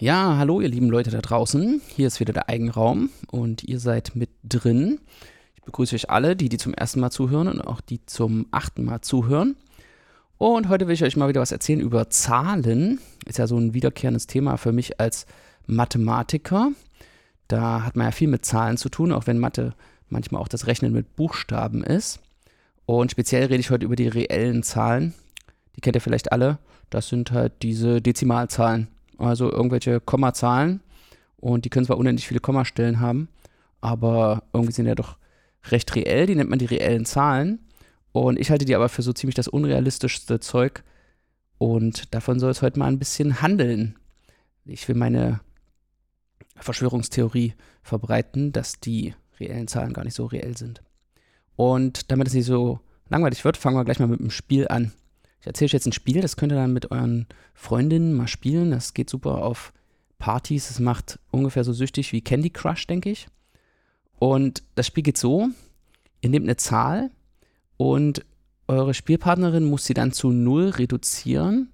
[0.00, 1.82] Ja, hallo ihr lieben Leute da draußen.
[1.94, 4.98] Hier ist wieder der Eigenraum und ihr seid mit drin.
[5.56, 8.86] Ich begrüße euch alle, die, die zum ersten Mal zuhören und auch die zum achten
[8.86, 9.56] Mal zuhören.
[10.38, 12.98] Und heute will ich euch mal wieder was erzählen über Zahlen.
[13.26, 15.26] Ist ja so ein wiederkehrendes Thema für mich als
[15.66, 16.70] Mathematiker.
[17.46, 19.74] Da hat man ja viel mit Zahlen zu tun, auch wenn Mathe
[20.08, 22.20] manchmal auch das Rechnen mit Buchstaben ist.
[22.86, 25.12] Und speziell rede ich heute über die reellen Zahlen.
[25.76, 26.56] Die kennt ihr vielleicht alle.
[26.88, 28.88] Das sind halt diese Dezimalzahlen
[29.20, 30.80] also irgendwelche Kommazahlen.
[31.36, 33.28] Und die können zwar unendlich viele Kommastellen haben,
[33.80, 35.16] aber irgendwie sind ja doch
[35.70, 36.26] recht reell.
[36.26, 37.60] Die nennt man die reellen Zahlen.
[38.12, 40.82] Und ich halte die aber für so ziemlich das unrealistischste Zeug.
[41.58, 43.96] Und davon soll es heute mal ein bisschen handeln.
[44.64, 45.40] Ich will meine
[46.56, 50.82] Verschwörungstheorie verbreiten, dass die reellen Zahlen gar nicht so reell sind.
[51.56, 54.92] Und damit es nicht so langweilig wird, fangen wir gleich mal mit dem Spiel an.
[55.40, 58.70] Ich erzähle euch jetzt ein Spiel, das könnt ihr dann mit euren Freundinnen mal spielen.
[58.70, 59.72] Das geht super auf
[60.18, 60.70] Partys.
[60.70, 63.28] Es macht ungefähr so süchtig wie Candy Crush, denke ich.
[64.18, 65.48] Und das Spiel geht so:
[66.20, 67.10] Ihr nehmt eine Zahl
[67.78, 68.24] und
[68.68, 71.72] eure Spielpartnerin muss sie dann zu null reduzieren,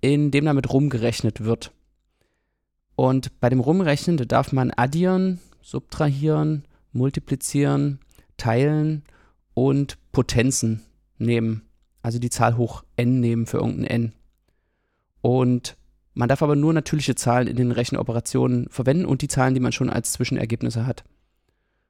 [0.00, 1.70] indem damit rumgerechnet wird.
[2.96, 8.00] Und bei dem Rumrechnen da darf man addieren, subtrahieren, multiplizieren,
[8.36, 9.04] teilen
[9.54, 10.82] und Potenzen
[11.18, 11.62] nehmen
[12.04, 14.12] also die Zahl hoch n nehmen für irgendein n.
[15.22, 15.78] Und
[16.12, 19.72] man darf aber nur natürliche Zahlen in den Rechenoperationen verwenden und die Zahlen, die man
[19.72, 21.04] schon als Zwischenergebnisse hat.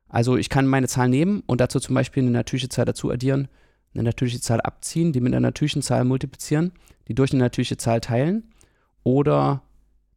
[0.09, 3.49] Also ich kann meine Zahl nehmen und dazu zum Beispiel eine natürliche Zahl dazu addieren,
[3.93, 6.71] eine natürliche Zahl abziehen, die mit einer natürlichen Zahl multiplizieren,
[7.09, 8.55] die durch eine natürliche Zahl teilen
[9.03, 9.63] oder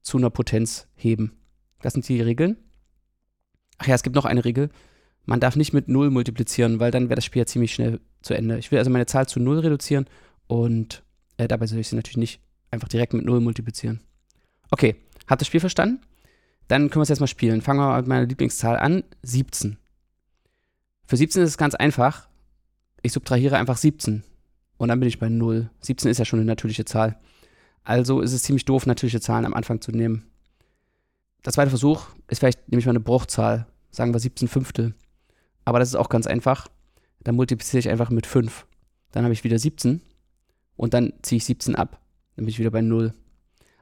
[0.04, 1.40] zu einer Potenz heben.
[1.82, 2.56] Das sind die Regeln.
[3.80, 4.70] Ach ja, es gibt noch eine Regel.
[5.28, 8.34] Man darf nicht mit 0 multiplizieren, weil dann wäre das Spiel ja ziemlich schnell zu
[8.34, 8.58] Ende.
[8.58, 10.06] Ich will also meine Zahl zu 0 reduzieren
[10.48, 11.04] und
[11.36, 14.00] äh, dabei soll ich sie natürlich nicht einfach direkt mit 0 multiplizieren.
[14.72, 14.96] Okay,
[15.28, 16.00] habt das Spiel verstanden?
[16.70, 17.62] Dann können wir es jetzt mal spielen.
[17.62, 19.78] Fangen wir mit meiner Lieblingszahl an, 17.
[21.06, 22.30] Für 17 ist es ganz einfach.
[23.02, 24.24] Ich subtrahiere einfach 17
[24.78, 25.70] und dann bin ich bei 0.
[25.82, 27.20] 17 ist ja schon eine natürliche Zahl.
[27.84, 30.24] Also ist es ziemlich doof, natürliche Zahlen am Anfang zu nehmen.
[31.46, 34.94] Der zweite Versuch ist vielleicht, nehme ich mal eine Bruchzahl, sagen wir 17 Fünftel.
[35.68, 36.70] Aber das ist auch ganz einfach.
[37.26, 38.66] Dann multipliziere ich einfach mit 5.
[39.12, 40.00] Dann habe ich wieder 17
[40.78, 42.00] und dann ziehe ich 17 ab.
[42.38, 43.14] Dann bin ich wieder bei 0.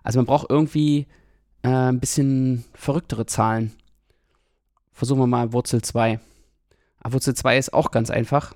[0.01, 1.05] Also man braucht irgendwie
[1.61, 3.71] äh, ein bisschen verrücktere Zahlen.
[4.93, 6.19] Versuchen wir mal Wurzel 2.
[7.01, 8.55] Aber Wurzel 2 ist auch ganz einfach,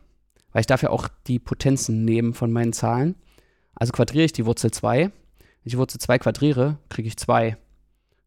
[0.52, 3.14] weil ich darf ja auch die Potenzen nehmen von meinen Zahlen.
[3.76, 5.04] Also quadriere ich die Wurzel 2.
[5.04, 5.12] Wenn
[5.66, 7.58] ich Wurzel 2 quadriere, kriege ich 2.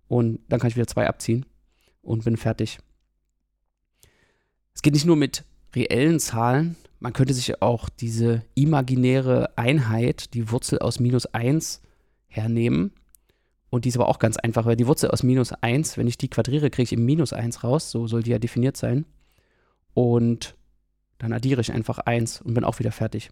[0.07, 1.45] Und dann kann ich wieder 2 abziehen
[2.03, 2.79] und bin fertig.
[4.75, 5.45] Es geht nicht nur mit
[5.75, 11.83] reellen Zahlen, man könnte sich auch diese imaginäre Einheit, die Wurzel aus minus 1,
[12.29, 12.93] hernehmen.
[13.71, 16.17] Und die ist aber auch ganz einfach, weil die Wurzel aus minus 1, wenn ich
[16.17, 17.91] die quadriere, kriege ich eben minus 1 raus.
[17.91, 19.05] So soll die ja definiert sein.
[19.95, 20.55] Und
[21.19, 23.31] dann addiere ich einfach 1 und bin auch wieder fertig.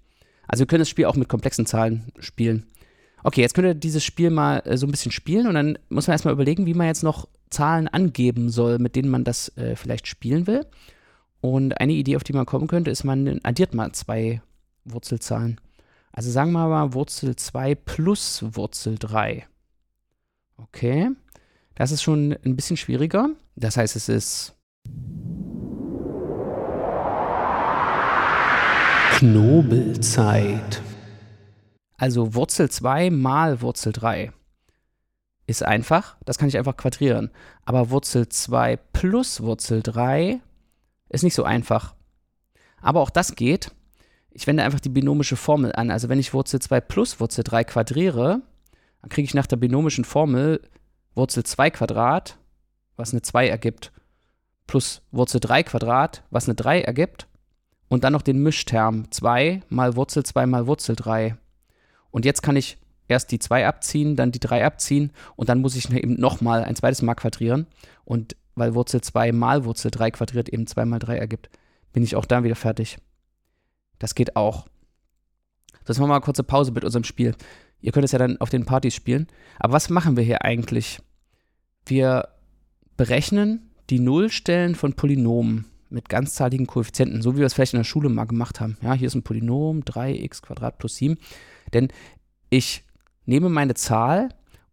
[0.49, 2.67] Also wir können das Spiel auch mit komplexen Zahlen spielen.
[3.23, 6.09] Okay, jetzt könnt ihr dieses Spiel mal äh, so ein bisschen spielen und dann muss
[6.09, 9.77] man erstmal überlegen, wie man jetzt noch Zahlen angeben soll, mit denen man das äh,
[9.77, 10.67] vielleicht spielen will.
[11.41, 14.43] Und eine Idee, auf die man kommen könnte, ist, man addiert mal zwei
[14.85, 15.61] Wurzelzahlen.
[16.13, 19.47] Also sagen wir mal Wurzel 2 plus Wurzel 3.
[20.57, 21.11] Okay.
[21.75, 23.31] Das ist schon ein bisschen schwieriger.
[23.57, 24.55] Das heißt, es ist
[29.13, 30.83] Knobelzeit.
[31.97, 34.33] Also Wurzel 2 mal Wurzel 3
[35.47, 36.17] ist einfach.
[36.25, 37.31] Das kann ich einfach quadrieren.
[37.65, 40.41] Aber Wurzel 2 plus Wurzel 3
[41.11, 41.95] ist nicht so einfach.
[42.81, 43.73] Aber auch das geht.
[44.31, 45.91] Ich wende einfach die binomische Formel an.
[45.91, 48.41] Also wenn ich Wurzel 2 plus Wurzel 3 quadriere,
[49.03, 50.63] dann kriege ich nach der binomischen Formel
[51.15, 52.39] Wurzel 2 Quadrat,
[52.97, 53.93] was eine 2 ergibt,
[54.67, 57.27] plus Wurzel 3 Quadrat, was eine 3 ergibt,
[57.89, 61.37] und dann noch den Mischterm 2 mal Wurzel 2 mal Wurzel 3.
[62.13, 62.79] Und jetzt kann ich
[63.09, 66.77] erst die 2 abziehen, dann die 3 abziehen und dann muss ich eben nochmal ein
[66.77, 67.67] zweites Mal quadrieren.
[68.05, 71.51] Und weil Wurzel 2 mal Wurzel 3 quadriert eben 2 mal 3 ergibt,
[71.93, 72.99] bin ich auch da wieder fertig.
[73.99, 74.69] Das geht auch.
[75.85, 77.35] Das machen wir mal eine kurze Pause mit unserem Spiel.
[77.81, 79.27] Ihr könnt es ja dann auf den Partys spielen.
[79.59, 81.01] Aber was machen wir hier eigentlich?
[81.87, 82.29] Wir
[82.97, 87.85] berechnen die Nullstellen von Polynomen mit ganzzahligen Koeffizienten, so wie wir es vielleicht in der
[87.85, 88.77] Schule mal gemacht haben.
[88.83, 91.19] Ja, hier ist ein Polynom, 3x plus 7.
[91.73, 91.89] Denn
[92.49, 92.85] ich
[93.27, 94.29] nehme meine Zahl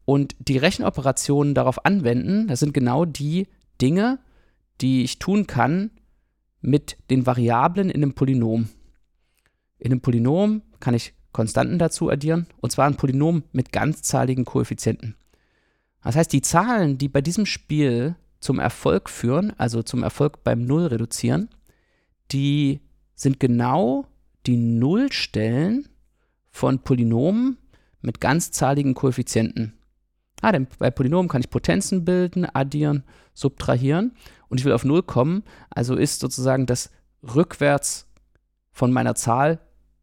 [0.06, 3.48] und die Rechenoperationen darauf anwenden, das sind genau die
[3.82, 4.20] Dinge,
[4.82, 5.92] die ich tun kann
[6.62, 8.70] mit den Variablen in einem Polynom.
[9.80, 15.16] In einem Polynom kann ich Konstanten dazu addieren, und zwar ein Polynom mit ganzzahligen Koeffizienten.
[16.04, 20.64] Das heißt, die Zahlen, die bei diesem Spiel zum Erfolg führen, also zum Erfolg beim
[20.64, 21.50] Null reduzieren,
[22.32, 22.82] die
[23.14, 24.06] sind genau
[24.46, 25.90] die Nullstellen
[26.50, 27.58] von Polynomen
[28.02, 29.77] mit ganzzahligen Koeffizienten.
[30.42, 33.04] Ah, denn bei Polynomen kann ich Potenzen bilden, addieren,
[33.34, 34.14] subtrahieren
[34.50, 36.92] und ich will auf Null kommen, also ist sozusagen das
[37.24, 38.08] rückwärts
[38.72, 39.60] von meiner Zahl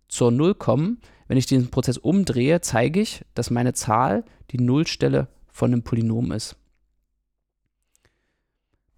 [0.09, 1.01] zur Null kommen.
[1.29, 6.33] Wenn ich diesen Prozess umdrehe, zeige ich, dass meine Zahl die Nullstelle von einem Polynom
[6.33, 6.57] ist.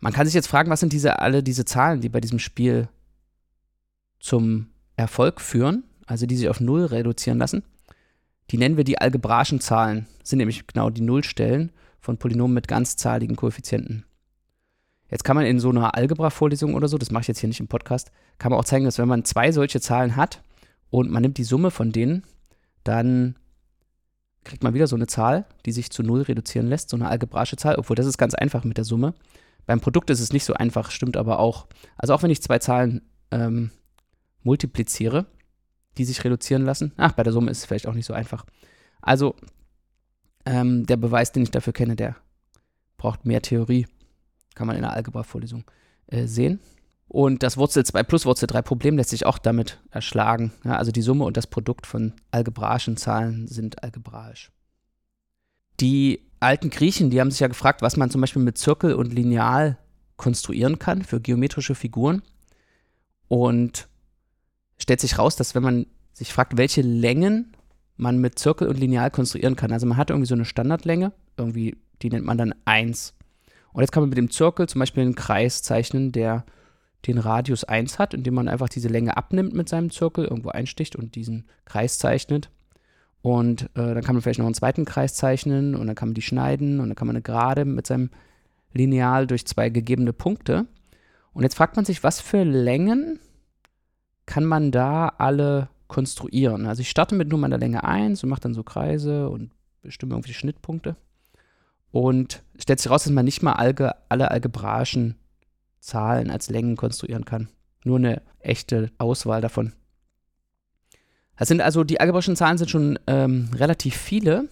[0.01, 2.89] Man kann sich jetzt fragen, was sind diese alle diese Zahlen, die bei diesem Spiel
[4.21, 7.63] zum Erfolg führen, also die sich auf Null reduzieren lassen.
[8.51, 13.37] Die nennen wir die algebraischen Zahlen, sind nämlich genau die Nullstellen von Polynomen mit ganzzahligen
[13.37, 14.05] Koeffizienten.
[15.11, 17.61] Jetzt kann man in so einer Algebra-Vorlesung oder so, das mache ich jetzt hier nicht
[17.61, 20.43] im Podcast, kann man auch zeigen, dass wenn man zwei solche Zahlen hat
[20.91, 22.25] und man nimmt die Summe von denen,
[22.85, 23.37] dann
[24.45, 27.57] kriegt man wieder so eine Zahl, die sich zu Null reduzieren lässt, so eine algebraische
[27.57, 29.15] Zahl, obwohl das ist ganz einfach mit der Summe.
[29.67, 31.67] Beim Produkt ist es nicht so einfach, stimmt aber auch.
[31.97, 33.03] Also auch wenn ich zwei Zahlen
[33.33, 33.71] ähm,
[34.43, 35.27] multipliziere,
[35.99, 38.45] die sich reduzieren lassen, ach, bei der Summe ist es vielleicht auch nicht so einfach.
[39.01, 39.35] Also
[40.45, 42.17] ähm, der Beweis, den ich dafür kenne, der
[42.97, 43.87] braucht mehr Theorie.
[44.55, 45.65] Kann man in der Algebra-Vorlesung
[46.07, 46.61] äh, sehen.
[47.09, 50.53] Und das Wurzel 2 plus Wurzel 3 Problem lässt sich auch damit erschlagen.
[50.65, 54.51] Ja, also die Summe und das Produkt von algebraischen Zahlen sind algebraisch.
[55.79, 59.13] Die alten Griechen, die haben sich ja gefragt, was man zum Beispiel mit Zirkel und
[59.13, 59.79] Lineal
[60.17, 62.23] konstruieren kann für geometrische Figuren.
[63.29, 63.89] Und
[64.79, 67.53] stellt sich raus, dass wenn man sich fragt, welche Längen
[67.97, 69.73] man mit Zirkel und Lineal konstruieren kann.
[69.73, 73.15] Also man hat irgendwie so eine Standardlänge, irgendwie, die nennt man dann 1.
[73.73, 76.45] Und jetzt kann man mit dem Zirkel zum Beispiel einen Kreis zeichnen, der
[77.07, 80.97] den Radius 1 hat, indem man einfach diese Länge abnimmt mit seinem Zirkel, irgendwo einsticht
[80.97, 82.51] und diesen Kreis zeichnet.
[83.23, 86.15] Und äh, dann kann man vielleicht noch einen zweiten Kreis zeichnen und dann kann man
[86.15, 88.11] die schneiden und dann kann man eine Gerade mit seinem
[88.73, 90.67] Lineal durch zwei gegebene Punkte.
[91.33, 93.19] Und jetzt fragt man sich, was für Längen
[94.27, 96.67] kann man da alle konstruieren?
[96.67, 99.51] Also ich starte mit nur meiner Länge 1 und mache dann so Kreise und
[99.83, 100.97] bestimme irgendwie Schnittpunkte.
[101.93, 105.15] Und stellt sich raus, dass man nicht mal alge, alle algebraischen
[105.81, 107.49] Zahlen als Längen konstruieren kann.
[107.85, 109.73] Nur eine echte Auswahl davon.
[111.39, 114.49] Das sind also, die algebraischen Zahlen sind schon ähm, relativ viele.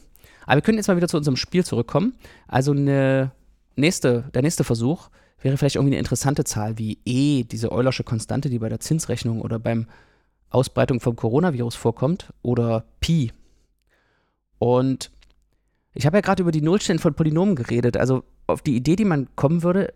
[0.47, 2.15] Aber wir können jetzt mal wieder zu unserem Spiel zurückkommen.
[2.47, 3.32] Also eine
[3.76, 5.09] nächste, der nächste Versuch
[5.44, 9.43] wäre vielleicht irgendwie eine interessante Zahl wie e, diese Eulersche Konstante, die bei der Zinsrechnung
[9.43, 9.87] oder beim
[10.50, 13.31] Ausbreitung vom Coronavirus vorkommt, oder Pi.
[14.58, 15.11] Und
[15.93, 17.96] ich habe ja gerade über die Nullstellen von Polynomen geredet.
[17.96, 19.93] Also auf die Idee, die man kommen würde,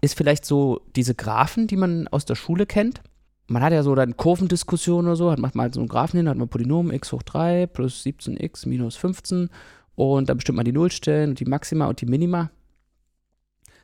[0.00, 3.02] ist vielleicht so diese Graphen, die man aus der Schule kennt.
[3.48, 6.28] Man hat ja so dann Kurvendiskussionen oder so, hat macht mal so einen Graphen hin,
[6.28, 9.50] hat man Polynom x hoch 3 plus 17x minus 15
[9.94, 12.50] und dann bestimmt man die Nullstellen und die Maxima und die Minima.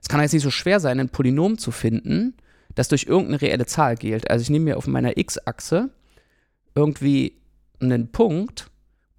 [0.01, 2.35] Es kann jetzt nicht so schwer sein, ein Polynom zu finden,
[2.75, 4.31] das durch irgendeine reelle Zahl gilt.
[4.31, 5.91] Also ich nehme mir auf meiner x-Achse
[6.75, 7.41] irgendwie
[7.81, 8.71] einen Punkt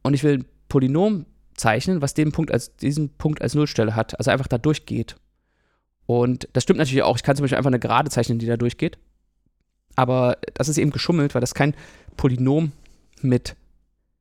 [0.04, 4.18] und ich will ein Polynom zeichnen, was den Punkt als, diesen Punkt als Nullstelle hat,
[4.18, 5.18] also einfach da durchgeht.
[6.06, 7.18] Und das stimmt natürlich auch.
[7.18, 8.98] Ich kann zum Beispiel einfach eine Gerade zeichnen, die da durchgeht.
[9.96, 11.76] Aber das ist eben geschummelt, weil das kein
[12.18, 12.72] Polynom
[13.22, 13.56] mit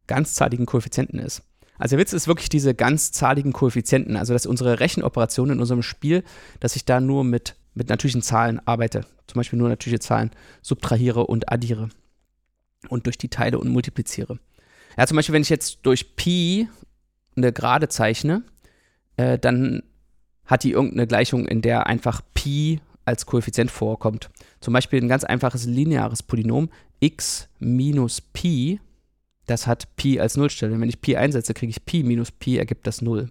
[0.06, 1.42] ganzzahligen Koeffizienten ist.
[1.78, 6.24] Also der Witz ist wirklich diese ganzzahligen Koeffizienten, also dass unsere Rechenoperation in unserem Spiel,
[6.60, 10.30] dass ich da nur mit, mit natürlichen Zahlen arbeite, zum Beispiel nur natürliche Zahlen
[10.60, 11.88] subtrahiere und addiere
[12.88, 14.38] und durch die teile und multipliziere.
[14.96, 16.68] Ja, zum Beispiel, wenn ich jetzt durch Pi
[17.36, 18.42] eine Gerade zeichne,
[19.16, 19.82] äh, dann
[20.44, 24.30] hat die irgendeine Gleichung, in der einfach Pi als Koeffizient vorkommt.
[24.60, 26.70] Zum Beispiel ein ganz einfaches lineares Polynom
[27.00, 28.80] x minus Pi,
[29.50, 30.78] das hat Pi als Nullstelle.
[30.80, 33.30] Wenn ich Pi einsetze, kriege ich Pi minus Pi, ergibt das Null.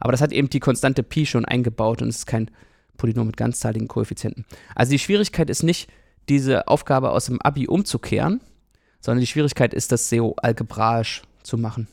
[0.00, 2.50] Aber das hat eben die Konstante Pi schon eingebaut und es ist kein
[2.96, 4.44] Polynom mit ganzzahligen Koeffizienten.
[4.74, 5.88] Also die Schwierigkeit ist nicht,
[6.28, 8.40] diese Aufgabe aus dem Abi umzukehren,
[9.00, 11.88] sondern die Schwierigkeit ist, das SEO algebraisch zu machen.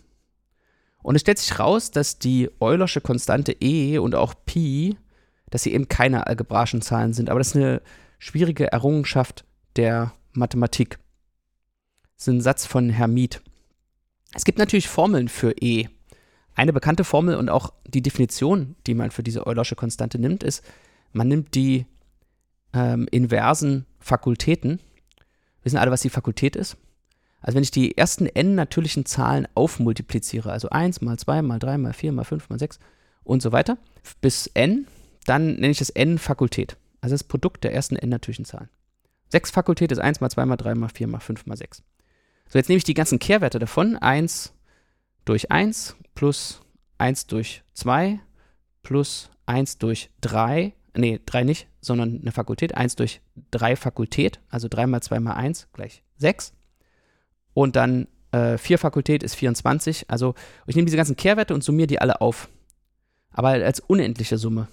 [1.01, 4.97] Und es stellt sich raus, dass die Eulersche Konstante e und auch Pi,
[5.49, 7.29] dass sie eben keine algebraischen Zahlen sind.
[7.29, 7.81] Aber das ist eine
[8.19, 9.45] schwierige Errungenschaft
[9.75, 10.99] der Mathematik.
[12.17, 13.41] Das ist ein Satz von Hermit.
[14.33, 15.87] Es gibt natürlich Formeln für e.
[16.55, 20.63] Eine bekannte Formel und auch die Definition, die man für diese Eulersche Konstante nimmt, ist,
[21.13, 21.85] man nimmt die
[22.73, 24.79] ähm, inversen Fakultäten.
[25.63, 26.77] Wissen alle, was die Fakultät ist?
[27.41, 31.77] Also wenn ich die ersten n natürlichen Zahlen aufmultipliziere, also 1 mal 2 mal 3
[31.77, 32.79] mal 4 mal 5 mal 6
[33.23, 33.77] und so weiter,
[34.21, 34.87] bis n,
[35.25, 36.75] dann nenne ich das n Fakultät.
[37.01, 38.69] Also das Produkt der ersten n natürlichen Zahlen.
[39.29, 41.83] 6 Fakultät ist 1 mal 2 mal 3 mal 4 mal 5 mal 6.
[42.49, 43.95] So, jetzt nehme ich die ganzen Kehrwerte davon.
[43.95, 44.53] 1
[45.23, 46.61] durch 1 plus
[46.97, 48.19] 1 durch 2
[48.81, 54.67] plus 1 durch 3, nee, 3 nicht, sondern eine Fakultät, 1 durch 3 Fakultät, also
[54.67, 56.53] 3 mal 2 mal 1 gleich 6.
[57.53, 60.09] Und dann äh, 4 Fakultät ist 24.
[60.09, 60.33] Also
[60.65, 62.49] ich nehme diese ganzen Kehrwerte und summiere die alle auf.
[63.31, 64.67] Aber als unendliche Summe.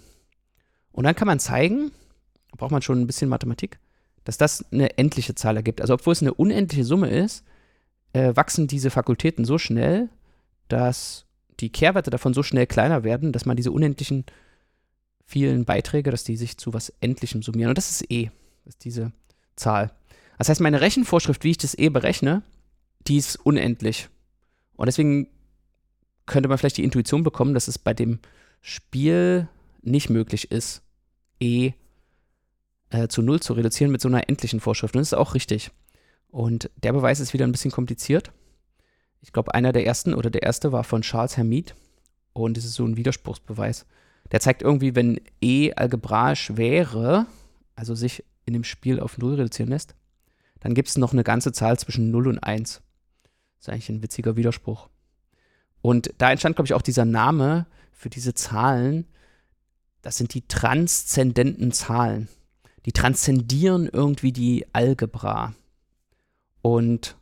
[0.92, 1.92] Und dann kann man zeigen,
[2.56, 3.78] braucht man schon ein bisschen Mathematik,
[4.24, 5.82] dass das eine endliche Zahl ergibt.
[5.82, 7.44] Also obwohl es eine unendliche Summe ist,
[8.16, 10.08] äh, wachsen diese Fakultäten so schnell,
[10.68, 11.26] dass
[11.60, 14.24] die Kehrwerte davon so schnell kleiner werden, dass man diese unendlichen
[15.26, 17.68] vielen Beiträge, dass die sich zu was Endlichem summieren.
[17.70, 18.30] Und das ist E,
[18.64, 19.12] ist diese
[19.54, 19.92] Zahl.
[20.38, 22.42] Das heißt, meine Rechenvorschrift, wie ich das E berechne,
[23.06, 24.08] die ist unendlich.
[24.76, 25.28] Und deswegen
[26.24, 28.18] könnte man vielleicht die Intuition bekommen, dass es bei dem
[28.62, 29.48] Spiel
[29.82, 30.82] nicht möglich ist,
[31.38, 31.72] E
[32.88, 34.94] äh, zu Null zu reduzieren mit so einer endlichen Vorschrift.
[34.94, 35.70] Und das ist auch richtig.
[36.30, 38.32] Und der Beweis ist wieder ein bisschen kompliziert.
[39.20, 41.74] Ich glaube, einer der ersten oder der erste war von Charles Hermite.
[42.32, 43.86] Und es ist so ein Widerspruchsbeweis.
[44.30, 47.26] Der zeigt irgendwie, wenn E algebraisch wäre,
[47.74, 49.94] also sich in dem Spiel auf Null reduzieren lässt,
[50.60, 52.82] dann gibt es noch eine ganze Zahl zwischen 0 und 1.
[53.58, 54.88] Das ist eigentlich ein witziger Widerspruch.
[55.80, 59.06] Und da entstand, glaube ich, auch dieser Name für diese Zahlen.
[60.02, 62.28] Das sind die transzendenten Zahlen.
[62.84, 65.54] Die transzendieren irgendwie die Algebra.
[66.66, 67.14] Und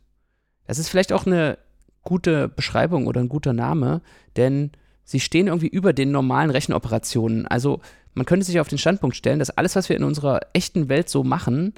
[0.65, 1.59] das ist vielleicht auch eine
[2.01, 4.01] gute Beschreibung oder ein guter Name,
[4.37, 4.71] denn
[5.03, 7.45] sie stehen irgendwie über den normalen Rechenoperationen.
[7.45, 7.79] Also
[8.15, 11.09] man könnte sich auf den Standpunkt stellen, dass alles, was wir in unserer echten Welt
[11.09, 11.75] so machen,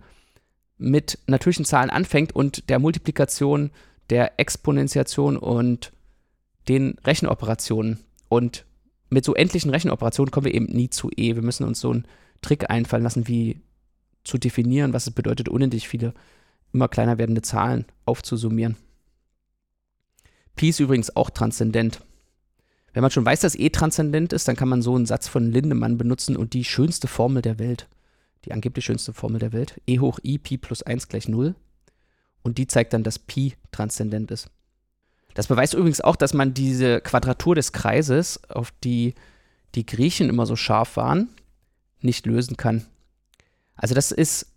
[0.78, 3.72] mit natürlichen Zahlen anfängt und der Multiplikation,
[4.10, 5.92] der Exponentiation und
[6.70, 8.00] den Rechenoperationen.
[8.30, 8.66] Und
[9.10, 11.36] mit so endlichen Rechenoperationen kommen wir eben nie zu E.
[11.36, 12.08] Wir müssen uns so einen
[12.42, 13.60] Trick einfallen lassen, wie
[14.24, 16.14] zu definieren, was es bedeutet, unendlich viele
[16.74, 18.78] immer kleiner werdende Zahlen aufzusummieren.
[20.56, 22.02] Pi ist übrigens auch transzendent.
[22.94, 25.52] Wenn man schon weiß, dass E transzendent ist, dann kann man so einen Satz von
[25.52, 27.88] Lindemann benutzen und die schönste Formel der Welt,
[28.46, 31.54] die angeblich schönste Formel der Welt, E hoch I Pi plus 1 gleich 0.
[32.42, 34.50] Und die zeigt dann, dass Pi transzendent ist.
[35.36, 39.14] Das beweist übrigens auch, dass man diese Quadratur des Kreises, auf die
[39.76, 41.30] die Griechen immer so scharf waren,
[42.02, 42.86] nicht lösen kann.
[43.76, 44.48] Also das ist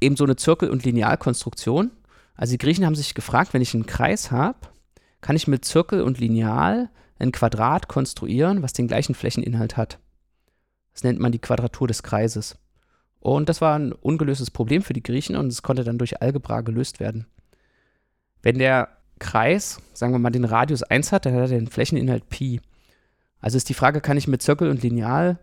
[0.00, 1.90] eben so eine Zirkel- und Linealkonstruktion.
[2.34, 4.58] Also die Griechen haben sich gefragt, wenn ich einen Kreis habe,
[5.20, 9.98] kann ich mit Zirkel und Lineal ein Quadrat konstruieren, was den gleichen Flächeninhalt hat.
[10.94, 12.58] Das nennt man die Quadratur des Kreises.
[13.20, 16.60] Und das war ein ungelöstes Problem für die Griechen und es konnte dann durch Algebra
[16.60, 17.26] gelöst werden.
[18.42, 18.88] Wenn der
[19.18, 22.60] Kreis, sagen wir mal, den Radius 1 hat, dann hat er den Flächeninhalt Pi.
[23.40, 25.38] Also ist die Frage, kann ich mit Zirkel und Lineal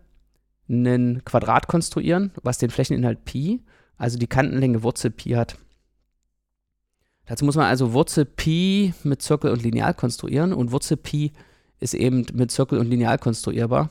[0.68, 3.62] ein Quadrat konstruieren, was den Flächeninhalt Pi,
[3.96, 5.56] also die Kantenlänge Wurzel Pi hat.
[7.26, 11.32] Dazu muss man also Wurzel Pi mit Zirkel und Lineal konstruieren und Wurzel Pi
[11.80, 13.90] ist eben mit Zirkel und Lineal konstruierbar.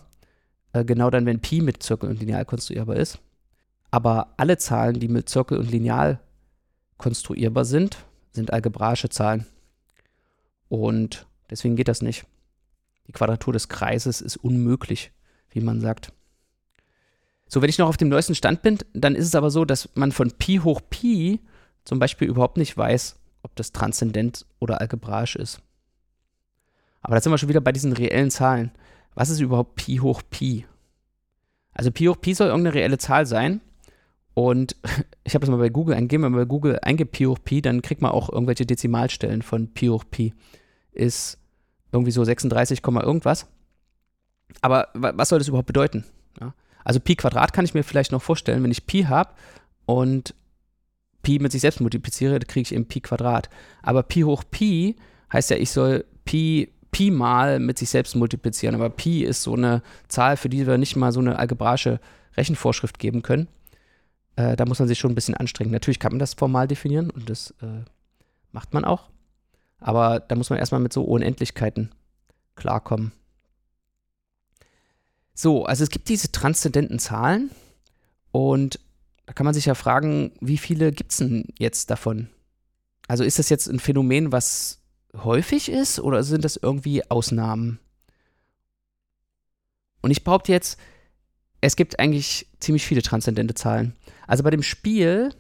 [0.74, 3.20] Äh, genau dann, wenn Pi mit Zirkel und Lineal konstruierbar ist.
[3.92, 6.20] Aber alle Zahlen, die mit Zirkel und Lineal
[6.98, 7.98] konstruierbar sind,
[8.32, 9.46] sind algebraische Zahlen.
[10.68, 12.26] Und deswegen geht das nicht.
[13.08, 15.12] Die Quadratur des Kreises ist unmöglich,
[15.52, 16.12] wie man sagt.
[17.56, 19.88] So, wenn ich noch auf dem neuesten Stand bin, dann ist es aber so, dass
[19.96, 21.40] man von Pi hoch Pi
[21.86, 25.62] zum Beispiel überhaupt nicht weiß, ob das transzendent oder algebraisch ist.
[27.00, 28.72] Aber da sind wir schon wieder bei diesen reellen Zahlen.
[29.14, 30.66] Was ist überhaupt Pi hoch Pi?
[31.72, 33.62] Also Pi hoch Pi soll irgendeine reelle Zahl sein.
[34.34, 34.76] Und
[35.24, 37.62] ich habe das mal bei Google eingegeben, wenn man bei Google eingibt Pi hoch Pi,
[37.62, 40.34] dann kriegt man auch irgendwelche Dezimalstellen von Pi hoch Pi.
[40.92, 41.38] Ist
[41.94, 43.48] irgendwie so 36, irgendwas.
[44.60, 46.04] Aber was soll das überhaupt bedeuten?
[46.42, 46.54] Ja?
[46.86, 49.32] Also Pi Quadrat kann ich mir vielleicht noch vorstellen, wenn ich Pi habe
[49.86, 50.34] und
[51.24, 53.50] Pi mit sich selbst multipliziere, kriege ich eben Pi Quadrat.
[53.82, 54.96] Aber Pi hoch Pi
[55.34, 58.76] heißt ja, ich soll Pi Pi mal mit sich selbst multiplizieren.
[58.76, 62.00] Aber Pi ist so eine Zahl, für die wir nicht mal so eine algebraische
[62.38, 63.48] Rechenvorschrift geben können.
[64.36, 65.72] Äh, da muss man sich schon ein bisschen anstrengen.
[65.72, 67.84] Natürlich kann man das formal definieren und das äh,
[68.52, 69.10] macht man auch.
[69.80, 71.92] Aber da muss man erstmal mit so Unendlichkeiten
[72.56, 73.12] klarkommen.
[75.36, 77.52] So, also es gibt diese transzendenten Zahlen
[78.32, 78.80] und
[79.26, 82.30] da kann man sich ja fragen, wie viele gibt es denn jetzt davon?
[83.08, 84.80] Also ist das jetzt ein Phänomen, was
[85.14, 87.80] häufig ist oder sind das irgendwie Ausnahmen?
[90.02, 90.80] Und ich behaupte jetzt,
[91.62, 93.96] es gibt eigentlich ziemlich viele transzendente Zahlen.
[94.28, 95.34] Also bei dem Spiel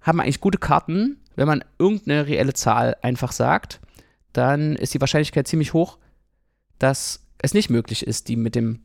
[0.00, 1.18] haben wir eigentlich gute Karten.
[1.34, 3.80] Wenn man irgendeine reelle Zahl einfach sagt,
[4.32, 5.98] dann ist die Wahrscheinlichkeit ziemlich hoch,
[6.78, 8.84] dass es nicht möglich ist, die mit dem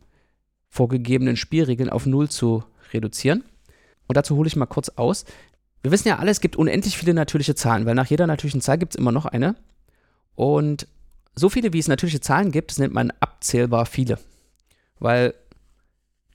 [0.77, 3.43] vorgegebenen Spielregeln auf Null zu reduzieren.
[4.07, 5.25] Und dazu hole ich mal kurz aus.
[5.81, 8.77] Wir wissen ja alle, es gibt unendlich viele natürliche Zahlen, weil nach jeder natürlichen Zahl
[8.77, 9.55] gibt es immer noch eine.
[10.35, 10.87] Und
[11.35, 14.19] so viele, wie es natürliche Zahlen gibt, das nennt man abzählbar viele.
[14.99, 15.33] Weil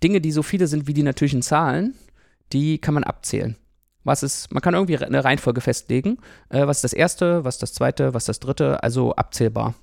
[0.03, 1.95] Dinge, die so viele sind wie die natürlichen Zahlen,
[2.53, 3.57] die kann man abzählen.
[4.05, 6.19] Was ist, man kann irgendwie eine Reihenfolge festlegen.
[6.49, 9.75] Äh, was ist das erste, was ist das zweite, was ist das dritte, also abzählbar.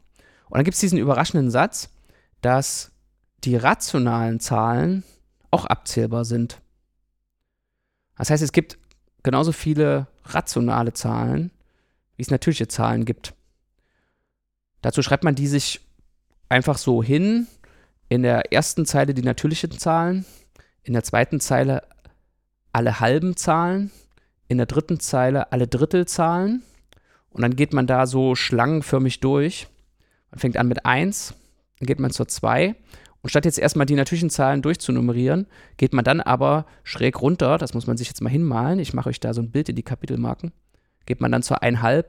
[0.50, 1.90] Und dann gibt es diesen überraschenden Satz,
[2.42, 2.92] dass
[3.44, 5.04] die rationalen Zahlen
[5.52, 6.62] auch abzählbar sind.
[8.18, 8.78] Das heißt, es gibt
[9.24, 11.52] genauso viele rationale Zahlen,
[12.18, 13.34] wie es natürliche Zahlen gibt.
[14.82, 15.82] Dazu schreibt man die sich
[16.50, 17.48] einfach so hin.
[18.10, 20.26] In der ersten Zeile die natürlichen Zahlen,
[20.84, 21.84] in der zweiten Zeile
[22.74, 23.92] alle halben Zahlen,
[24.48, 26.64] in der dritten Zeile alle Drittelzahlen
[27.30, 29.68] und dann geht man da so schlangenförmig durch.
[30.32, 31.36] Man fängt an mit 1,
[31.80, 32.76] dann geht man zur 2
[33.22, 35.48] und statt jetzt erstmal die natürlichen Zahlen durchzunummerieren,
[35.78, 39.10] geht man dann aber schräg runter, das muss man sich jetzt mal hinmalen, ich mache
[39.10, 40.52] euch da so ein Bild in die Kapitelmarken,
[41.06, 42.06] geht man dann zur 1,5,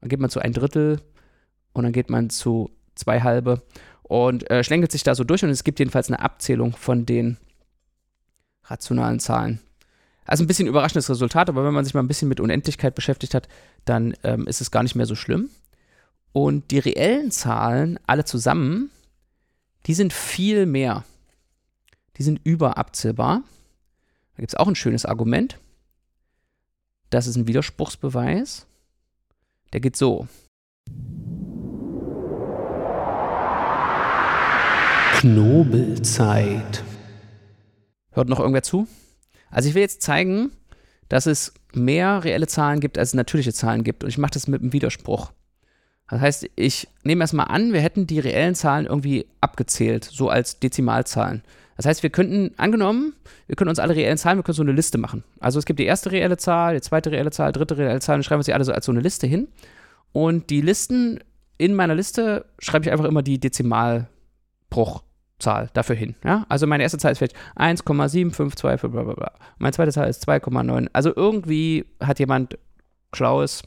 [0.00, 1.00] dann geht man zu ein Drittel
[1.72, 3.62] und dann geht man zu 2 halbe
[4.02, 7.38] und äh, schlängelt sich da so durch und es gibt jedenfalls eine Abzählung von den
[8.64, 9.60] rationalen Zahlen.
[10.24, 13.34] Also ein bisschen überraschendes Resultat, aber wenn man sich mal ein bisschen mit Unendlichkeit beschäftigt
[13.34, 13.48] hat,
[13.84, 15.50] dann ähm, ist es gar nicht mehr so schlimm.
[16.32, 18.90] Und die reellen Zahlen, alle zusammen,
[19.86, 21.04] die sind viel mehr.
[22.16, 23.42] Die sind überabzählbar.
[24.34, 25.58] Da gibt es auch ein schönes Argument.
[27.10, 28.66] Das ist ein Widerspruchsbeweis.
[29.72, 30.28] Der geht so.
[35.18, 36.84] Knobelzeit.
[38.12, 38.86] Hört noch irgendwer zu?
[39.50, 40.52] Also ich will jetzt zeigen,
[41.08, 44.04] dass es mehr reelle Zahlen gibt, als es natürliche Zahlen gibt.
[44.04, 45.32] Und ich mache das mit einem Widerspruch.
[46.12, 50.60] Das heißt, ich nehme erstmal an, wir hätten die reellen Zahlen irgendwie abgezählt, so als
[50.60, 51.42] Dezimalzahlen.
[51.78, 53.14] Das heißt, wir könnten, angenommen,
[53.46, 55.24] wir können uns alle reellen Zahlen, wir können so eine Liste machen.
[55.40, 58.24] Also es gibt die erste reelle Zahl, die zweite reelle Zahl, dritte reelle Zahl, und
[58.24, 59.48] schreiben wir sie alle so als so eine Liste hin.
[60.12, 61.18] Und die Listen
[61.56, 65.02] in meiner Liste schreibe ich einfach immer die Dezimalbruch
[65.38, 66.14] Zahl dafür hin.
[66.24, 66.44] Ja?
[66.50, 69.32] Also meine erste Zahl ist vielleicht 1,7525, bla bla bla.
[69.56, 70.90] Meine zweite Zahl ist 2,9.
[70.92, 72.58] Also irgendwie hat jemand
[73.14, 73.62] Schlaues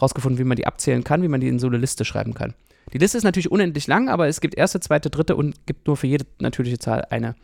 [0.00, 2.54] rausgefunden, wie man die abzählen kann, wie man die in so eine Liste schreiben kann.
[2.92, 5.96] Die Liste ist natürlich unendlich lang, aber es gibt erste, zweite, dritte und gibt nur
[5.96, 7.34] für jede natürliche Zahl eine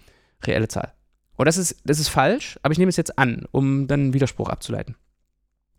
[0.45, 0.93] reelle Zahl.
[1.37, 4.15] Und das ist, das ist falsch, aber ich nehme es jetzt an, um dann einen
[4.15, 4.97] Widerspruch abzuleiten.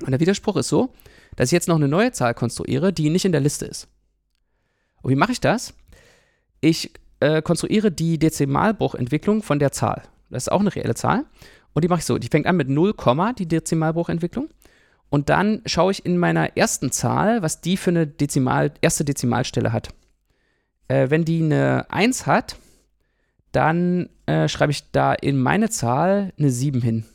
[0.02, 0.94] Und der Widerspruch ist so,
[1.36, 3.88] dass ich jetzt noch eine neue Zahl konstruiere, die nicht in der Liste ist.
[5.02, 5.74] Und wie mache ich das?
[6.60, 10.04] Ich äh, konstruiere die Dezimalbruchentwicklung von der Zahl.
[10.30, 11.26] Das ist auch eine reelle Zahl.
[11.74, 12.18] Und die mache ich so.
[12.18, 12.94] Die fängt an mit 0,
[13.38, 14.50] die Dezimalbruchentwicklung.
[15.10, 19.72] Und dann schaue ich in meiner ersten Zahl, was die für eine Dezimal, erste Dezimalstelle
[19.72, 19.90] hat.
[20.88, 22.58] Äh, wenn die eine 1 hat,
[23.52, 27.06] dann äh, schreibe ich da in meine Zahl eine 7 hin.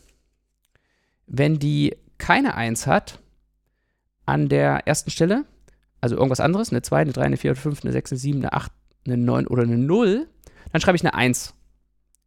[1.26, 3.18] Wenn die keine 1 hat,
[4.26, 5.44] an der ersten Stelle,
[6.00, 8.38] also irgendwas anderes, eine 2, eine 3, eine 4, eine 5, eine 6, eine 7,
[8.40, 8.72] eine 8,
[9.06, 10.28] eine 9 oder eine 0,
[10.72, 11.54] dann schreibe ich eine 1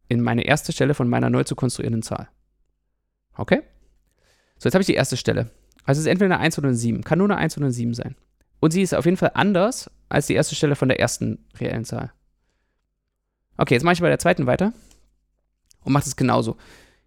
[0.08, 2.28] in meine erste Stelle von meiner neu zu konstruierenden Zahl.
[3.36, 3.62] Okay?
[4.58, 5.50] So, jetzt habe ich die erste Stelle.
[5.84, 7.04] Also es ist entweder eine 1 oder eine 7.
[7.04, 8.16] Kann nur eine 1 oder eine 7 sein.
[8.60, 11.84] Und sie ist auf jeden Fall anders als die erste Stelle von der ersten reellen
[11.84, 12.12] Zahl.
[13.56, 14.72] Okay, jetzt mache ich bei der zweiten weiter
[15.82, 16.56] und mache es genauso.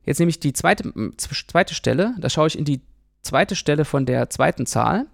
[0.04, 2.82] Jetzt nehme ich die zweite, zweite Stelle, da schaue ich in die
[3.22, 5.08] zweite Stelle von der zweiten Zahl.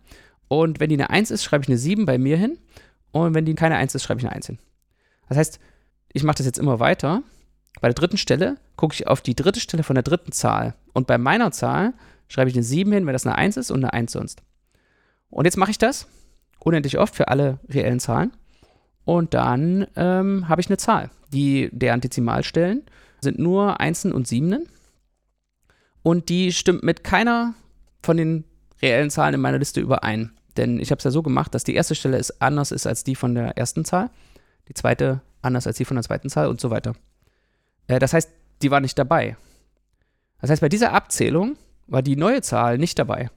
[0.48, 2.60] Und wenn die eine 1 ist, schreibe ich eine 7 bei mir hin.
[3.12, 4.60] Und wenn die keine 1 ist, schreibe ich eine 1 hin.
[5.30, 5.60] Das heißt,
[6.12, 7.24] ich mache das jetzt immer weiter.
[7.82, 10.76] Bei der dritten Stelle gucke ich auf die dritte Stelle von der dritten Zahl.
[10.93, 11.93] Und bei meiner Zahl
[12.34, 14.41] schreibe ich eine 7 hin, wenn das eine 1 ist und eine 1 sonst.
[15.30, 16.08] Und jetzt mache ich das
[16.60, 18.32] unendlich oft für alle reellen Zahlen.
[19.06, 21.12] Und dann ähm, habe ich eine Zahl.
[21.32, 22.84] Die, deren Dezimalstellen
[23.22, 24.67] sind nur Einsen und Siebenen.
[26.02, 27.54] Und die stimmt mit keiner
[28.02, 28.46] von den
[28.82, 30.32] reellen Zahlen in meiner Liste überein.
[30.58, 33.04] Denn ich habe es ja so gemacht, dass die erste Stelle ist anders ist als
[33.04, 34.10] die von der ersten Zahl,
[34.67, 36.96] die zweite anders als die von der zweiten Zahl und so weiter.
[37.88, 38.30] Äh, das heißt,
[38.62, 39.38] die war nicht dabei.
[40.41, 43.30] Das heißt, bei dieser Abzählung war die neue Zahl nicht dabei.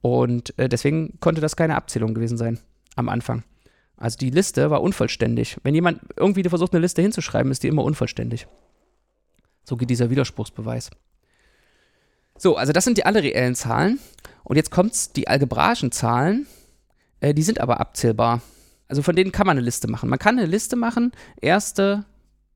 [0.00, 2.60] Und äh, deswegen konnte das keine Abzählung gewesen sein
[2.94, 3.42] am Anfang.
[3.96, 5.56] Also die Liste war unvollständig.
[5.62, 8.46] Wenn jemand irgendwie versucht, eine Liste hinzuschreiben, ist die immer unvollständig.
[9.64, 10.90] So geht dieser Widerspruchsbeweis.
[12.38, 13.98] So, also das sind die alle reellen Zahlen.
[14.44, 16.46] Und jetzt kommt's, die algebraischen Zahlen,
[17.20, 18.42] äh, die sind aber abzählbar.
[18.88, 20.08] Also von denen kann man eine Liste machen.
[20.08, 22.04] Man kann eine Liste machen, erste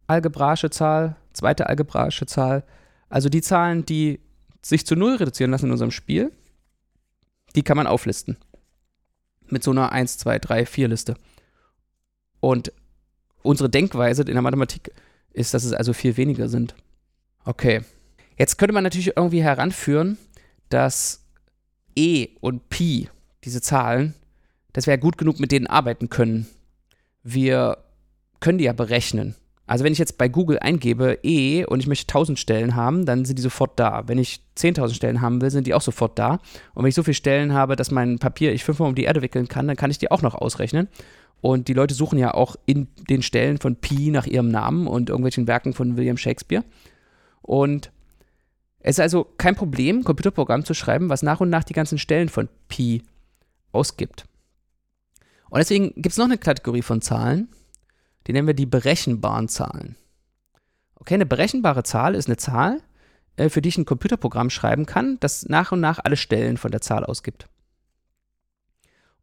[0.07, 2.65] algebraische Zahl, zweite algebraische Zahl.
[3.09, 4.21] Also die Zahlen, die
[4.63, 6.33] sich zu Null reduzieren lassen in unserem Spiel,
[7.55, 8.37] die kann man auflisten.
[9.49, 11.15] Mit so einer 1, 2, 3, 4 Liste.
[12.41, 12.73] Und
[13.43, 14.93] unsere Denkweise in der Mathematik
[15.33, 16.75] ist, dass es also viel weniger sind.
[17.45, 17.83] Okay.
[18.37, 20.19] Jetzt könnte man natürlich irgendwie heranführen,
[20.69, 21.25] dass
[21.97, 23.09] E und Pi,
[23.45, 24.15] diese Zahlen,
[24.73, 26.47] dass wir ja gut genug mit denen arbeiten können.
[27.23, 27.79] Wir
[28.39, 29.35] können die ja berechnen.
[29.71, 33.25] Also wenn ich jetzt bei Google eingebe E und ich möchte 1000 Stellen haben, dann
[33.25, 34.03] sind die sofort da.
[34.09, 36.41] Wenn ich 10.000 Stellen haben will, sind die auch sofort da.
[36.75, 39.23] Und wenn ich so viele Stellen habe, dass mein Papier ich fünfmal um die Erde
[39.23, 40.89] wickeln kann, dann kann ich die auch noch ausrechnen.
[41.41, 45.09] Und die Leute suchen ja auch in den Stellen von Pi nach ihrem Namen und
[45.09, 46.65] irgendwelchen Werken von William Shakespeare.
[47.41, 47.93] Und
[48.81, 51.99] es ist also kein Problem, ein Computerprogramm zu schreiben, was nach und nach die ganzen
[51.99, 53.05] Stellen von Pi
[53.71, 54.25] ausgibt.
[55.49, 57.51] Und deswegen gibt es noch eine Kategorie von Zahlen,
[58.27, 59.97] die nennen wir die berechenbaren Zahlen.
[60.95, 62.81] Okay, eine berechenbare Zahl ist eine Zahl,
[63.37, 66.71] äh, für die ich ein Computerprogramm schreiben kann, das nach und nach alle Stellen von
[66.71, 67.49] der Zahl ausgibt.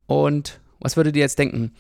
[0.08, 1.74] Und was würdet ihr jetzt denken?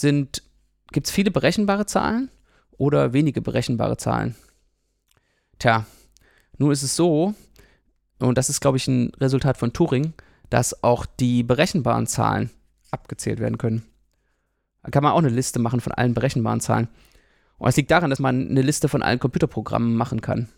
[0.00, 2.30] Gibt es viele berechenbare Zahlen
[2.72, 4.34] oder wenige berechenbare Zahlen?
[5.58, 5.86] Tja,
[6.56, 7.34] nun ist es so,
[8.18, 10.14] und das ist, glaube ich, ein Resultat von Turing,
[10.50, 12.50] dass auch die berechenbaren Zahlen
[12.90, 13.84] abgezählt werden können.
[14.82, 16.88] Da kann man auch eine Liste machen von allen berechenbaren Zahlen.
[17.58, 20.48] Und es liegt daran, dass man eine Liste von allen Computerprogrammen machen kann.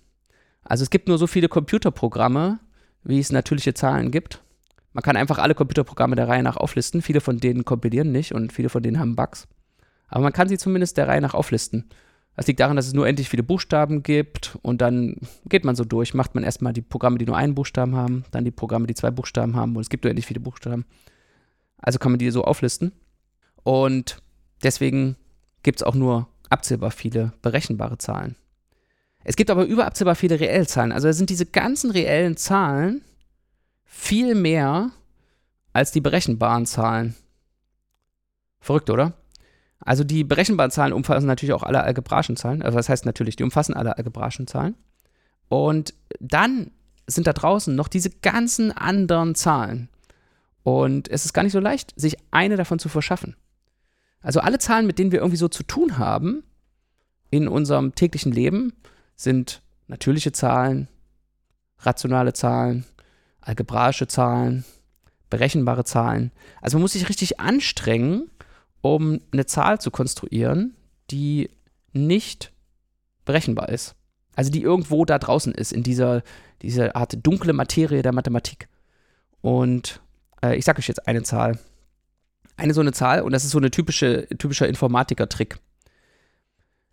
[0.62, 2.61] Also es gibt nur so viele Computerprogramme,
[3.02, 4.42] wie es natürliche Zahlen gibt.
[4.92, 7.00] Man kann einfach alle Computerprogramme der Reihe nach auflisten.
[7.00, 9.48] Viele von denen kompilieren nicht und viele von denen haben Bugs.
[10.09, 11.88] Aber man kann sie zumindest der Reihe nach auflisten.
[12.37, 15.85] Das liegt daran, dass es nur endlich viele Buchstaben gibt und dann geht man so
[15.85, 16.14] durch.
[16.14, 19.11] Macht man erstmal die Programme, die nur einen Buchstaben haben, dann die Programme, die zwei
[19.11, 20.85] Buchstaben haben und es gibt nur endlich viele Buchstaben.
[21.78, 22.92] Also kann man die so auflisten.
[23.62, 24.23] Und
[24.62, 25.16] deswegen
[25.62, 28.37] gibt es auch nur abzählbar viele berechenbare Zahlen.
[29.23, 30.92] Es gibt aber überabzählbar viele Reellzahlen.
[30.92, 33.03] Also sind diese ganzen reellen Zahlen
[33.85, 34.90] viel mehr
[35.73, 37.14] als die berechenbaren Zahlen.
[38.61, 39.14] Verrückt, oder?
[39.81, 42.62] Also die berechenbaren Zahlen umfassen natürlich auch alle algebraischen Zahlen.
[42.62, 44.75] Also das heißt natürlich, die umfassen alle algebraischen Zahlen.
[45.49, 46.70] Und dann
[47.07, 49.88] sind da draußen noch diese ganzen anderen Zahlen.
[50.62, 53.37] Und es ist gar nicht so leicht, sich eine davon zu verschaffen.
[54.22, 56.44] Also alle Zahlen, mit denen wir irgendwie so zu tun haben
[57.30, 58.72] in unserem täglichen Leben,
[59.16, 60.88] sind natürliche Zahlen,
[61.78, 62.85] rationale Zahlen,
[63.40, 64.64] algebraische Zahlen,
[65.30, 66.33] berechenbare Zahlen.
[66.61, 68.30] Also man muss sich richtig anstrengen,
[68.83, 70.76] um eine Zahl zu konstruieren,
[71.11, 71.50] die
[71.92, 72.52] nicht
[73.24, 73.94] berechenbar ist.
[74.37, 76.22] Also die irgendwo da draußen ist, in dieser,
[76.62, 78.68] dieser Art dunkle Materie der Mathematik.
[79.40, 80.00] Und
[80.42, 81.59] äh, ich sage euch jetzt eine Zahl
[82.61, 85.59] eine so eine Zahl und das ist so ein typische, typischer Informatiker-Trick.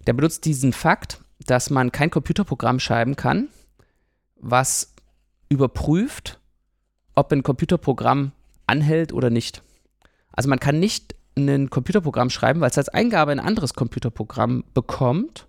[0.06, 3.50] Der benutzt diesen Fakt, dass man kein Computerprogramm schreiben kann,
[4.36, 4.94] was
[5.50, 6.40] überprüft,
[7.16, 8.32] ob ein Computerprogramm
[8.66, 9.62] anhält oder nicht.
[10.32, 15.48] Also man kann nicht ein Computerprogramm schreiben, weil es als Eingabe ein anderes Computerprogramm bekommt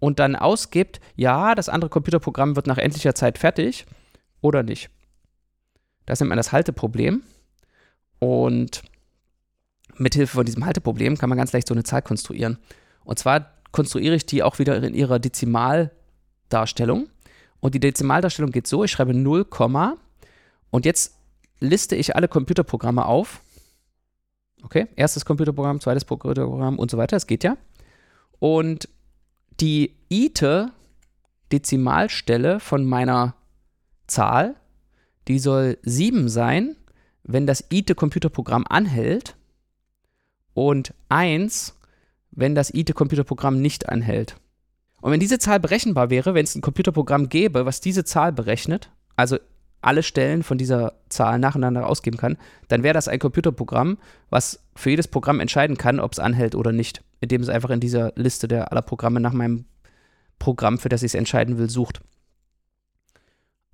[0.00, 3.86] und dann ausgibt, ja, das andere Computerprogramm wird nach endlicher Zeit fertig
[4.40, 4.90] oder nicht.
[6.06, 7.22] Das nennt man das Halteproblem.
[8.18, 8.82] Und
[9.96, 12.58] mithilfe von diesem Halteproblem kann man ganz leicht so eine Zahl konstruieren.
[13.04, 17.08] Und zwar konstruiere ich die auch wieder in ihrer Dezimaldarstellung.
[17.60, 19.46] Und die Dezimaldarstellung geht so, ich schreibe 0,
[20.70, 21.16] und jetzt
[21.60, 23.40] liste ich alle Computerprogramme auf.
[24.62, 27.56] Okay, erstes Computerprogramm, zweites Computerprogramm und so weiter, es geht ja.
[28.38, 28.88] Und
[29.60, 30.72] die ite
[31.52, 33.34] Dezimalstelle von meiner
[34.06, 34.56] Zahl,
[35.26, 36.76] die soll 7 sein
[37.28, 39.36] wenn das ITE-Computerprogramm anhält
[40.54, 41.78] und 1,
[42.32, 44.36] wenn das ITE-Computerprogramm nicht anhält.
[45.00, 48.90] Und wenn diese Zahl berechenbar wäre, wenn es ein Computerprogramm gäbe, was diese Zahl berechnet,
[49.14, 49.38] also
[49.80, 53.98] alle Stellen von dieser Zahl nacheinander ausgeben kann, dann wäre das ein Computerprogramm,
[54.30, 57.78] was für jedes Programm entscheiden kann, ob es anhält oder nicht, indem es einfach in
[57.78, 59.66] dieser Liste der aller Programme nach meinem
[60.38, 62.00] Programm, für das ich es entscheiden will, sucht.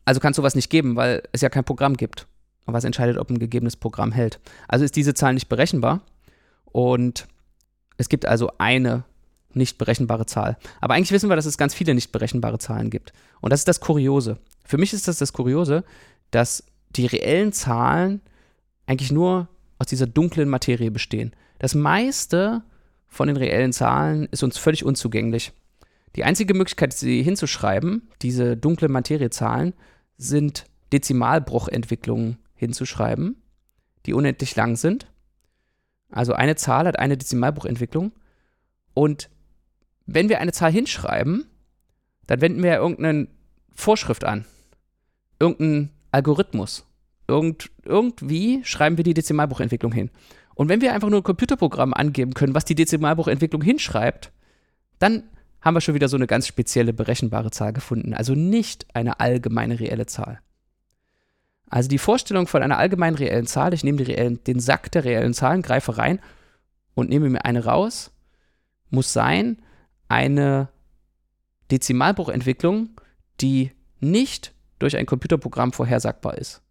[0.04, 2.26] Also kann es sowas nicht geben, weil es ja kein Programm gibt
[2.66, 4.40] was entscheidet, ob ein gegebenes Programm hält.
[4.68, 6.00] Also ist diese Zahl nicht berechenbar
[6.64, 7.26] und
[7.96, 9.04] es gibt also eine
[9.52, 10.56] nicht berechenbare Zahl.
[10.80, 13.12] Aber eigentlich wissen wir, dass es ganz viele nicht berechenbare Zahlen gibt.
[13.40, 14.38] Und das ist das Kuriose.
[14.64, 15.84] Für mich ist das das Kuriose,
[16.30, 18.20] dass die reellen Zahlen
[18.86, 19.48] eigentlich nur
[19.78, 21.32] aus dieser dunklen Materie bestehen.
[21.58, 22.62] Das meiste
[23.06, 25.52] von den reellen Zahlen ist uns völlig unzugänglich.
[26.16, 29.74] Die einzige Möglichkeit, sie hinzuschreiben, diese dunkle Materiezahlen,
[30.16, 33.42] sind Dezimalbruchentwicklungen hinzuschreiben,
[34.06, 35.06] die unendlich lang sind.
[36.10, 38.12] Also eine Zahl hat eine Dezimalbruchentwicklung.
[38.92, 39.30] Und
[40.06, 41.46] wenn wir eine Zahl hinschreiben,
[42.26, 43.28] dann wenden wir ja irgendeine
[43.74, 44.44] Vorschrift an.
[45.40, 46.86] Irgendeinen Algorithmus.
[47.26, 50.10] Irgend, irgendwie schreiben wir die Dezimalbruchentwicklung hin.
[50.54, 54.30] Und wenn wir einfach nur ein Computerprogramm angeben können, was die Dezimalbruchentwicklung hinschreibt,
[54.98, 55.24] dann
[55.60, 58.14] haben wir schon wieder so eine ganz spezielle berechenbare Zahl gefunden.
[58.14, 60.40] Also nicht eine allgemeine reelle Zahl.
[61.74, 65.34] Also die Vorstellung von einer allgemeinen reellen Zahl, ich nehme reellen, den Sack der reellen
[65.34, 66.20] Zahlen, greife rein
[66.94, 68.12] und nehme mir eine raus,
[68.90, 69.60] muss sein,
[70.06, 70.68] eine
[71.72, 72.90] Dezimalbruchentwicklung,
[73.40, 76.62] die nicht durch ein Computerprogramm vorhersagbar ist,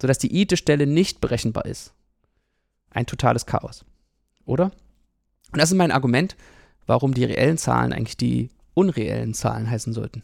[0.00, 1.92] sodass die i-Stelle nicht berechenbar ist.
[2.88, 3.84] Ein totales Chaos,
[4.46, 4.72] oder?
[5.52, 6.38] Und das ist mein Argument,
[6.86, 10.22] warum die reellen Zahlen eigentlich die unreellen Zahlen heißen sollten.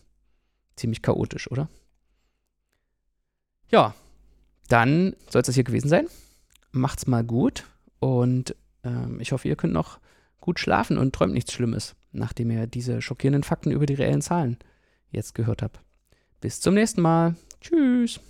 [0.76, 1.68] Ziemlich chaotisch, oder?
[3.70, 3.94] Ja,
[4.68, 6.06] dann soll es das hier gewesen sein.
[6.72, 7.64] Macht's mal gut
[7.98, 8.54] und
[8.84, 9.98] ähm, ich hoffe, ihr könnt noch
[10.40, 14.58] gut schlafen und träumt nichts Schlimmes, nachdem ihr diese schockierenden Fakten über die reellen Zahlen
[15.10, 15.80] jetzt gehört habt.
[16.40, 17.34] Bis zum nächsten Mal.
[17.60, 18.20] Tschüss.